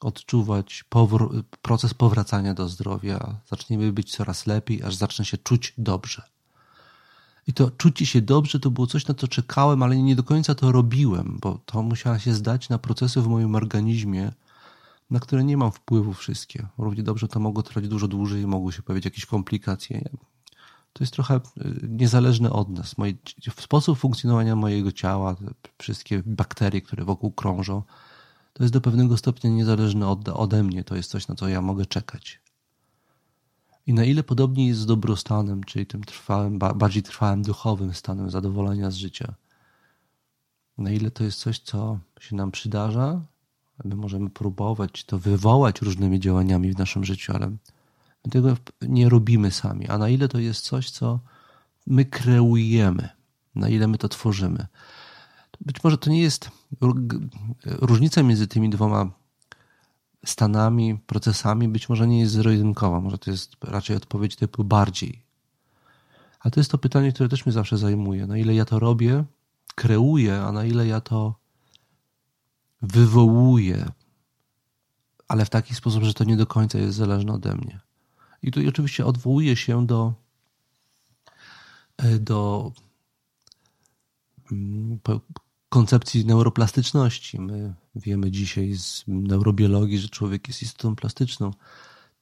[0.00, 3.40] odczuwać powr- proces powracania do zdrowia.
[3.46, 6.22] Zaczniemy być coraz lepiej, aż zacznę się czuć dobrze.
[7.46, 10.54] I to czucie się dobrze to było coś, na co czekałem, ale nie do końca
[10.54, 14.32] to robiłem, bo to musiało się zdać na procesy w moim organizmie,
[15.10, 16.66] na które nie mam wpływu wszystkie.
[16.78, 20.08] Równie dobrze to mogło trwać dużo dłużej, mogły się pojawić jakieś komplikacje.
[20.92, 21.40] To jest trochę y,
[21.88, 22.98] niezależne od nas.
[22.98, 23.14] Moje,
[23.60, 25.36] sposób funkcjonowania mojego ciała,
[25.78, 27.82] wszystkie bakterie, które wokół krążą,
[28.56, 30.84] to jest do pewnego stopnia niezależne od, ode mnie.
[30.84, 32.40] To jest coś, na co ja mogę czekać.
[33.86, 38.90] I na ile podobnie jest z dobrostanem, czyli tym trwałym, bardziej trwałym duchowym stanem zadowolenia
[38.90, 39.34] z życia.
[40.78, 43.20] Na ile to jest coś, co się nam przydarza,
[43.84, 47.50] my możemy próbować to wywołać różnymi działaniami w naszym życiu, ale
[48.24, 49.88] my tego nie robimy sami.
[49.88, 51.20] A na ile to jest coś, co
[51.86, 53.08] my kreujemy,
[53.54, 54.66] na ile my to tworzymy.
[55.60, 56.50] Być może to nie jest
[57.64, 59.10] różnica między tymi dwoma
[60.26, 65.22] stanami, procesami, być może nie jest zero-jedynkowa, może to jest raczej odpowiedź typu bardziej.
[66.40, 68.26] A to jest to pytanie, które też mnie zawsze zajmuje.
[68.26, 69.24] Na ile ja to robię,
[69.74, 71.34] kreuję, a na ile ja to
[72.82, 73.90] wywołuję,
[75.28, 77.80] ale w taki sposób, że to nie do końca jest zależne ode mnie.
[78.42, 80.12] I tu oczywiście odwołuję się do,
[81.96, 82.72] e, do
[84.52, 84.98] mm,
[85.68, 87.40] koncepcji neuroplastyczności.
[87.40, 91.50] My wiemy dzisiaj z neurobiologii, że człowiek jest istotą plastyczną.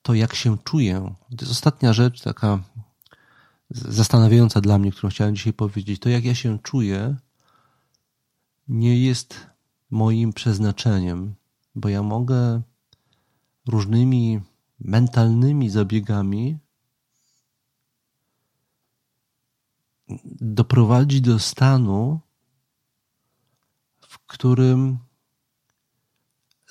[0.03, 2.63] To, jak się czuję, to jest ostatnia rzecz, taka
[3.71, 6.01] zastanawiająca dla mnie, którą chciałem dzisiaj powiedzieć.
[6.01, 7.17] To, jak ja się czuję,
[8.69, 9.47] nie jest
[9.91, 11.35] moim przeznaczeniem,
[11.75, 12.63] bo ja mogę
[13.67, 14.41] różnymi
[14.81, 16.59] mentalnymi zabiegami
[20.41, 22.21] doprowadzić do stanu,
[24.35, 24.99] którym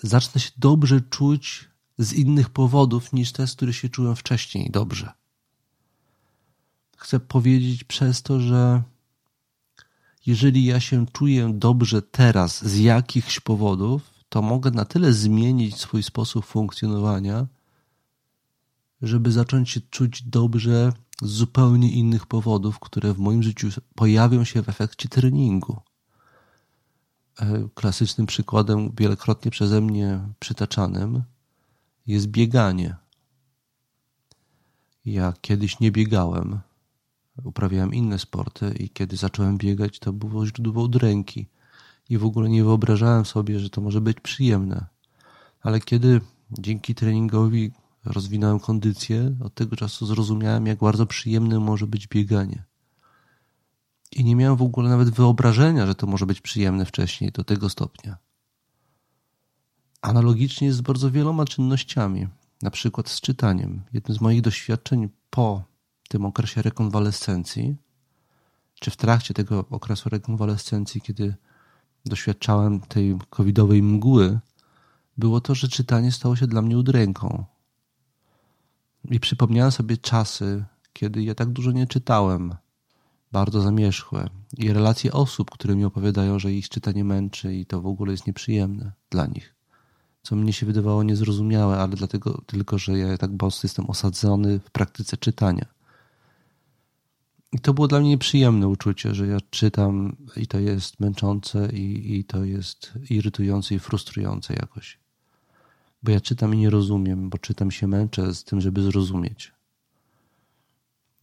[0.03, 5.13] zacznę się dobrze czuć z innych powodów niż te, z których się czułem wcześniej dobrze.
[6.97, 8.83] Chcę powiedzieć przez to, że
[10.25, 16.03] jeżeli ja się czuję dobrze teraz z jakichś powodów, to mogę na tyle zmienić swój
[16.03, 17.47] sposób funkcjonowania,
[19.01, 24.61] żeby zacząć się czuć dobrze z zupełnie innych powodów, które w moim życiu pojawią się
[24.61, 25.81] w efekcie treningu.
[27.39, 31.23] E, klasycznym przykładem, wielokrotnie przeze mnie przytaczanym,
[32.07, 32.95] jest bieganie.
[35.05, 36.59] Ja kiedyś nie biegałem,
[37.43, 41.47] uprawiałem inne sporty i kiedy zacząłem biegać, to było źródło udręki
[42.09, 44.85] i w ogóle nie wyobrażałem sobie, że to może być przyjemne.
[45.61, 47.71] Ale kiedy dzięki treningowi
[48.05, 52.63] rozwinąłem kondycję, od tego czasu zrozumiałem, jak bardzo przyjemne może być bieganie.
[54.15, 57.69] I nie miałem w ogóle nawet wyobrażenia, że to może być przyjemne wcześniej do tego
[57.69, 58.17] stopnia.
[60.01, 62.27] Analogicznie jest z bardzo wieloma czynnościami,
[62.61, 63.81] na przykład z czytaniem.
[63.93, 65.63] Jednym z moich doświadczeń po
[66.09, 67.75] tym okresie rekonwalescencji,
[68.79, 71.35] czy w trakcie tego okresu rekonwalescencji, kiedy
[72.05, 74.39] doświadczałem tej covidowej mgły,
[75.17, 77.45] było to, że czytanie stało się dla mnie udręką.
[79.11, 82.55] I przypomniałem sobie czasy, kiedy ja tak dużo nie czytałem,
[83.33, 87.87] bardzo zamierzchłe, i relacje osób, które mi opowiadają, że ich czytanie męczy i to w
[87.87, 89.55] ogóle jest nieprzyjemne dla nich.
[90.21, 94.71] Co mnie się wydawało niezrozumiałe, ale dlatego tylko, że ja tak bardzo jestem osadzony w
[94.71, 95.65] praktyce czytania.
[97.51, 102.15] I to było dla mnie nieprzyjemne uczucie, że ja czytam i to jest męczące i,
[102.19, 104.99] i to jest irytujące i frustrujące jakoś.
[106.03, 109.53] Bo ja czytam i nie rozumiem, bo czytam się męczę z tym, żeby zrozumieć.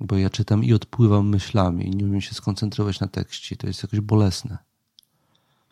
[0.01, 3.57] Bo ja czytam i odpływam myślami i nie umiem się skoncentrować na tekście.
[3.57, 4.59] To jest jakoś bolesne.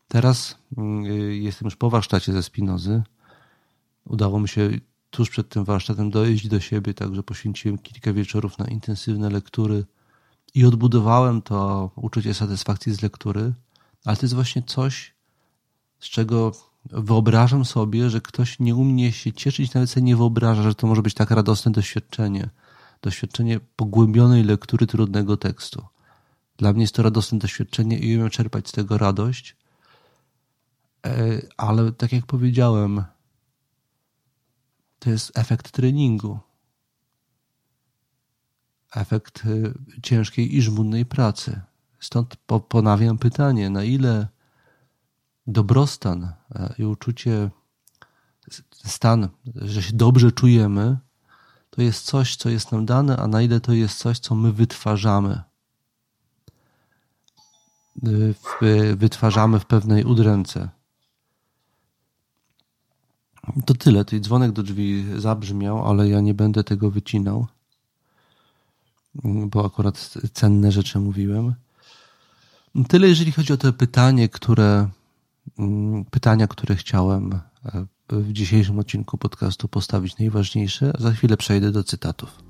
[0.09, 3.03] Teraz mm, y, jestem już po warsztacie ze Spinozy.
[4.05, 4.71] Udało mi się
[5.11, 9.85] tuż przed tym warsztatem dojść do siebie, także poświęciłem kilka wieczorów na intensywne lektury
[10.55, 13.53] i odbudowałem to uczucie satysfakcji z lektury,
[14.05, 15.15] ale to jest właśnie coś,
[16.01, 16.53] z czego
[16.85, 21.03] wyobrażam sobie, że ktoś nie umie się cieszyć, nawet sobie nie wyobraża, że to może
[21.03, 22.49] być tak radosne doświadczenie.
[23.03, 25.87] Doświadczenie pogłębionej lektury trudnego tekstu.
[26.57, 29.57] Dla mnie jest to radosne doświadczenie i umiem czerpać z tego radość.
[31.07, 33.05] E, ale tak jak powiedziałem,
[34.99, 36.39] to jest efekt treningu
[38.95, 41.61] efekt y, ciężkiej i żmudnej pracy.
[42.01, 42.37] Stąd
[42.69, 44.29] ponawiam pytanie, na ile
[45.47, 47.51] dobrostan e, i uczucie,
[48.73, 50.99] stan, że się dobrze czujemy,
[51.79, 54.53] to jest coś, co jest nam dane, a na ile to jest coś, co my
[54.53, 55.43] wytwarzamy.
[58.63, 60.69] Y, wytwarzamy w pewnej udręce.
[63.67, 64.05] To tyle.
[64.05, 67.47] Tutaj dzwonek do drzwi zabrzmiał, ale ja nie będę tego wycinał
[69.25, 71.55] bo akurat cenne rzeczy mówiłem.
[72.89, 74.89] Tyle, jeżeli chodzi o to pytanie, które,
[75.59, 80.93] mm, pytania, które chciałem e, w dzisiejszym odcinku podcastu postawić najważniejsze.
[80.99, 82.43] Za chwilę przejdę do cytatów.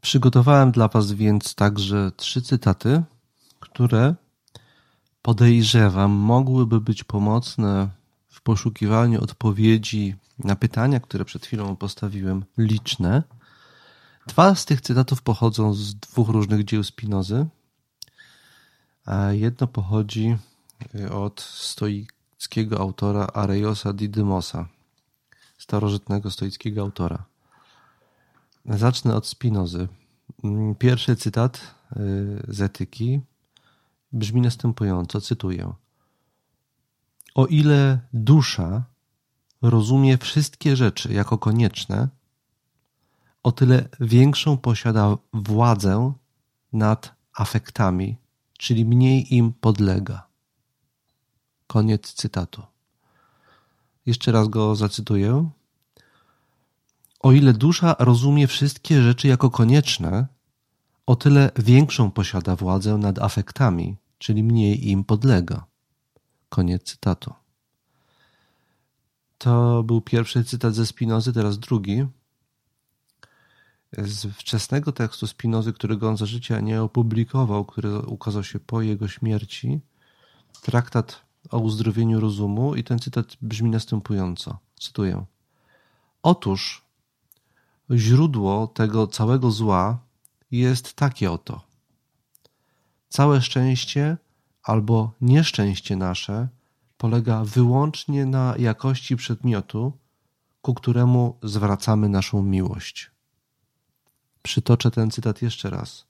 [0.00, 3.02] Przygotowałem dla Was więc także trzy cytaty,
[3.60, 4.14] które
[5.22, 7.88] podejrzewam mogłyby być pomocne
[8.28, 13.22] w poszukiwaniu odpowiedzi na pytania, które przed chwilą postawiłem, liczne.
[14.30, 17.46] Dwa z tych cytatów pochodzą z dwóch różnych dzieł Spinozy,
[19.04, 20.36] a jedno pochodzi
[21.10, 24.68] od stoickiego autora Areiosa Didymosa,
[25.58, 27.24] starożytnego stoickiego autora.
[28.66, 29.88] Zacznę od Spinozy.
[30.78, 31.96] Pierwszy cytat y,
[32.48, 33.20] z etyki
[34.12, 35.72] brzmi następująco, cytuję.
[37.34, 38.84] O ile dusza
[39.62, 42.08] rozumie wszystkie rzeczy jako konieczne,
[43.42, 46.12] o tyle większą posiada władzę
[46.72, 48.16] nad afektami,
[48.58, 50.26] czyli mniej im podlega.
[51.66, 52.62] Koniec cytatu.
[54.06, 55.50] Jeszcze raz go zacytuję.
[57.20, 60.26] O ile dusza rozumie wszystkie rzeczy jako konieczne,
[61.06, 65.64] o tyle większą posiada władzę nad afektami, czyli mniej im podlega.
[66.48, 67.34] Koniec cytatu.
[69.38, 72.06] To był pierwszy cytat ze Spinozy, teraz drugi.
[73.98, 79.08] Z wczesnego tekstu Spinozy, którego on za życia nie opublikował, który ukazał się po jego
[79.08, 79.80] śmierci,
[80.62, 84.58] traktat o uzdrowieniu rozumu i ten cytat brzmi następująco.
[84.80, 85.24] Cytuję.
[86.22, 86.82] Otóż
[87.90, 89.98] źródło tego całego zła
[90.50, 91.60] jest takie oto.
[93.08, 94.16] Całe szczęście
[94.62, 96.48] albo nieszczęście nasze
[96.96, 99.92] polega wyłącznie na jakości przedmiotu,
[100.62, 103.09] ku któremu zwracamy naszą miłość.
[104.42, 106.04] Przytoczę ten cytat jeszcze raz.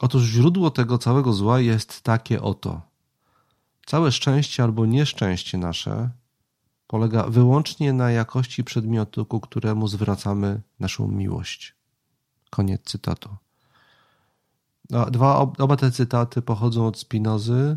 [0.00, 2.80] Otóż źródło tego całego zła jest takie oto.
[3.86, 6.10] Całe szczęście albo nieszczęście nasze
[6.86, 11.74] polega wyłącznie na jakości przedmiotu, ku któremu zwracamy naszą miłość.
[12.50, 13.36] Koniec cytatu.
[15.10, 17.76] Dwa, oba te cytaty pochodzą od Spinozy.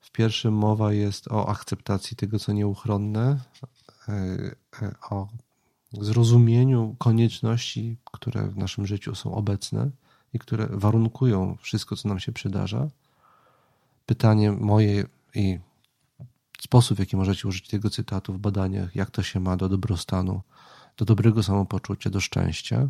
[0.00, 3.38] W pierwszym mowa jest o akceptacji tego, co nieuchronne,
[4.08, 4.12] e,
[4.82, 5.28] e, o
[6.00, 9.90] zrozumieniu konieczności, które w naszym życiu są obecne
[10.32, 12.88] i które warunkują wszystko, co nam się przydarza.
[14.06, 15.58] Pytanie moje i
[16.60, 20.42] sposób, w jaki możecie użyć tego cytatu w badaniach, jak to się ma do dobrostanu,
[20.96, 22.88] do dobrego samopoczucia, do szczęścia.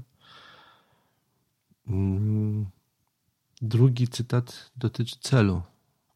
[1.86, 2.66] Mm.
[3.62, 5.62] Drugi cytat dotyczy celu,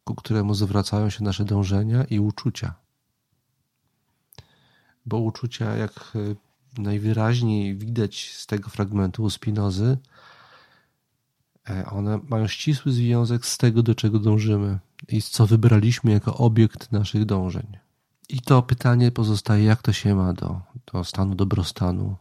[0.04, 2.74] ku któremu zwracają się nasze dążenia i uczucia.
[5.06, 6.45] Bo uczucia, jak e,
[6.78, 9.98] najwyraźniej widać z tego fragmentu u Spinozy,
[11.70, 16.92] e, one mają ścisły związek z tego, do czego dążymy i co wybraliśmy jako obiekt
[16.92, 17.66] naszych dążeń.
[18.28, 20.60] I to pytanie pozostaje, jak to się ma do,
[20.92, 22.16] do stanu dobrostanu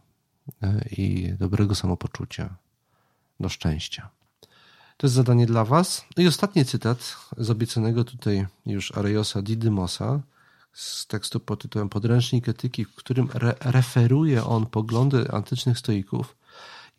[0.62, 2.56] e, i dobrego samopoczucia,
[3.40, 4.10] do szczęścia.
[4.96, 6.04] To jest zadanie dla Was.
[6.16, 10.20] I ostatni cytat z obiecanego tutaj już Areosa Didymosa
[10.76, 16.36] z tekstu pod tytułem Podręcznik etyki, w którym re referuje on poglądy antycznych stoików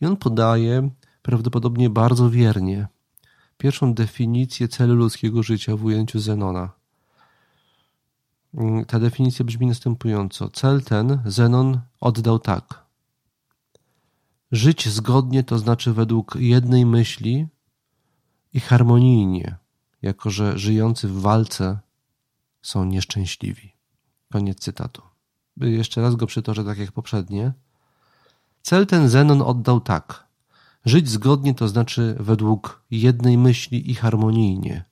[0.01, 0.89] i on podaje
[1.21, 2.87] prawdopodobnie bardzo wiernie
[3.57, 6.69] pierwszą definicję celu ludzkiego życia w ujęciu Zenona.
[8.87, 10.49] Ta definicja brzmi następująco.
[10.49, 12.85] Cel ten Zenon oddał tak.
[14.51, 17.47] Żyć zgodnie to znaczy według jednej myśli
[18.53, 19.55] i harmonijnie,
[20.01, 21.79] jako że żyjący w walce
[22.67, 23.73] są nieszczęśliwi.
[24.31, 25.01] Koniec cytatu.
[25.57, 27.53] Jeszcze raz go przytoczę tak jak poprzednie.
[28.61, 30.27] Cel ten Zenon oddał tak.
[30.85, 34.85] Żyć zgodnie to znaczy według jednej myśli i harmonijnie,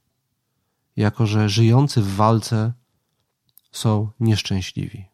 [0.96, 2.74] jako że żyjący w walce
[3.72, 5.06] są nieszczęśliwi.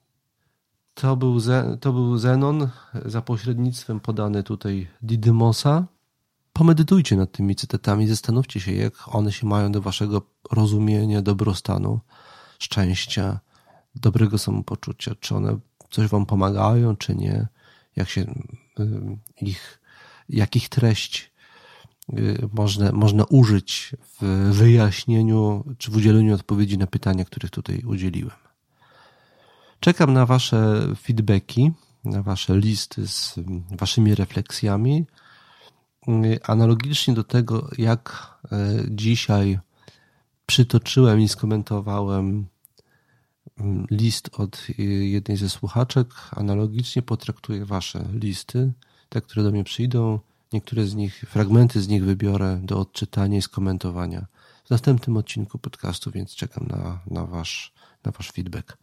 [0.94, 1.38] To był,
[1.82, 2.70] to był Zenon
[3.06, 5.88] za pośrednictwem podany tutaj Didymosa,
[6.54, 12.00] Pomedytujcie nad tymi cytatami, zastanówcie się, jak one się mają do waszego rozumienia dobrostanu,
[12.62, 13.40] szczęścia,
[13.96, 15.60] dobrego samopoczucia, czy one
[15.90, 17.48] coś wam pomagają, czy nie,
[17.96, 18.28] jak się y,
[19.42, 19.82] ich,
[20.30, 21.32] jakich treść
[22.14, 28.38] y, można, można użyć w wyjaśnieniu czy w udzieleniu odpowiedzi na pytania, których tutaj udzieliłem.
[29.80, 31.72] Czekam na Wasze feedbacki,
[32.04, 33.36] na Wasze listy z
[33.72, 35.06] Waszymi refleksjami.
[36.44, 38.48] Analogicznie do tego, jak y,
[38.90, 39.60] dzisiaj
[40.46, 42.48] przytoczyłem i skomentowałem
[43.92, 48.74] list od y, jednej ze słuchaczek, analogicznie potraktuję Wasze listy,
[49.10, 50.20] te, które do mnie przyjdą.
[50.54, 54.26] Niektóre z nich, fragmenty z nich wybiorę do odczytania i skomentowania
[54.66, 57.74] w następnym odcinku podcastu, więc czekam na, na, wasz,
[58.06, 58.78] na Wasz feedback.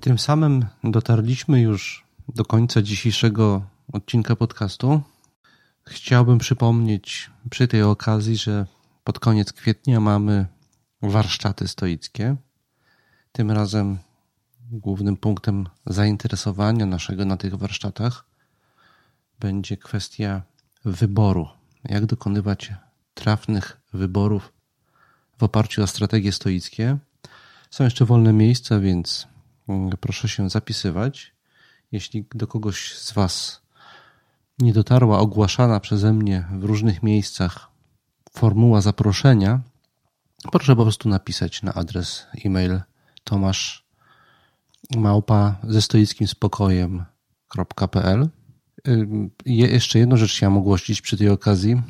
[0.00, 3.62] Tym samym dotarliśmy już do końca dzisiejszego
[3.92, 5.00] odcinka podcastu.
[5.90, 8.66] Chciałbym przypomnieć przy tej okazji, że
[9.04, 10.46] pod koniec kwietnia mamy
[11.02, 12.36] warsztaty stoickie.
[13.32, 13.98] Tym razem
[14.70, 18.24] głównym punktem zainteresowania naszego na tych warsztatach
[19.40, 20.42] będzie kwestia
[20.84, 21.48] wyboru.
[21.84, 22.72] Jak dokonywać
[23.14, 24.52] trafnych wyborów
[25.38, 26.98] w oparciu o strategie stoickie.
[27.70, 29.28] Są jeszcze wolne miejsca, więc
[29.68, 31.32] mm, proszę się zapisywać.
[31.92, 33.62] Jeśli do kogoś z Was
[34.60, 37.70] nie dotarła ogłaszana przeze mnie w różnych miejscach
[38.32, 39.60] formuła zaproszenia,
[40.52, 42.80] proszę po prostu napisać na adres e-mail
[43.24, 43.90] tomasz
[44.96, 48.28] małpa ze stoickim spokojem.pl.
[49.46, 51.82] Jeszcze jedną rzecz chciałem ogłosić przy tej okazji.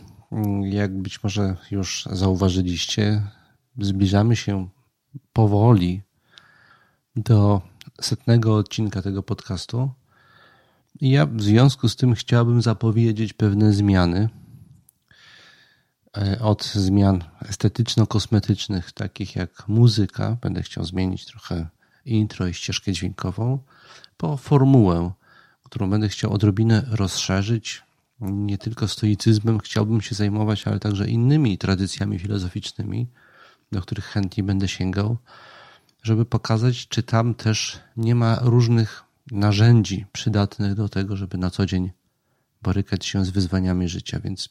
[0.62, 3.22] Jak być może już zauważyliście,
[3.78, 4.68] zbliżamy się
[5.32, 6.02] powoli
[7.16, 7.62] do
[8.00, 9.90] setnego odcinka tego podcastu.
[11.00, 14.28] Ja w związku z tym chciałbym zapowiedzieć pewne zmiany.
[16.16, 21.68] E, od zmian estetyczno-kosmetycznych, takich jak muzyka, będę chciał zmienić trochę
[22.04, 23.58] intro i ścieżkę dźwiękową,
[24.16, 25.10] po formułę,
[25.64, 27.82] którą będę chciał odrobinę rozszerzyć.
[28.20, 33.06] Nie tylko stoicyzmem chciałbym się zajmować, ale także innymi tradycjami filozoficznymi,
[33.72, 35.16] do których chętnie będę sięgał,
[36.02, 41.66] żeby pokazać, czy tam też nie ma różnych narzędzi przydatnych do tego, żeby na co
[41.66, 41.90] dzień
[42.62, 44.20] borykać się z wyzwaniami życia.
[44.20, 44.48] Więc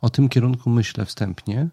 [0.00, 1.68] o tym kierunku myślę wstępnie.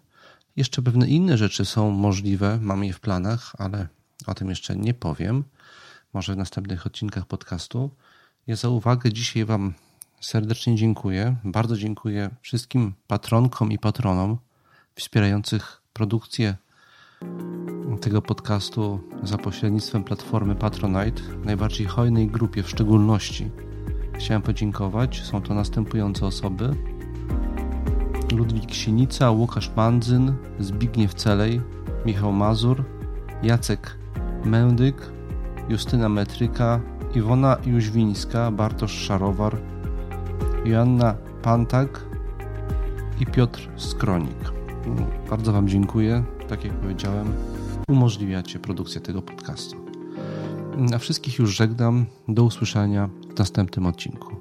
[0.56, 3.88] Jeszcze pewne inne rzeczy są możliwe, mam je w planach, ale
[4.26, 5.44] o tym jeszcze nie powiem.
[6.12, 7.90] Może w następnych odcinkach podcastu.
[8.46, 9.74] Ja za uwagę dzisiaj Wam
[10.20, 11.36] serdecznie dziękuję.
[11.44, 14.38] Bardzo dziękuję wszystkim patronkom i patronom
[14.94, 16.56] wspierających produkcję
[18.00, 23.50] tego podcastu za pośrednictwem platformy Patronite, najbardziej hojnej grupie w szczególności.
[24.14, 25.22] Chciałem podziękować.
[25.22, 26.70] Są to następujące osoby:
[28.36, 31.60] Ludwik Sienica, Łukasz Mandzyn, Zbigniew Celej,
[32.06, 32.84] Michał Mazur,
[33.42, 33.98] Jacek
[34.44, 35.12] Mędyk,
[35.68, 36.80] Justyna Metryka,
[37.14, 39.56] Iwona Jóźwińska, Bartosz Szarowar,
[40.64, 42.04] Joanna Pantak
[43.20, 44.52] i Piotr Skronik.
[45.30, 46.24] Bardzo Wam dziękuję.
[46.50, 47.32] Tak jak powiedziałem,
[47.88, 49.76] umożliwiacie produkcję tego podcastu.
[50.94, 52.06] A wszystkich już żegnam.
[52.28, 54.36] Do usłyszenia w następnym odcinku.